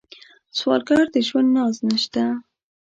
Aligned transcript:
سوالګر 0.57 1.05
د 1.13 1.15
ژوند 1.27 1.49
ناز 1.55 1.75
نشته 1.89 2.23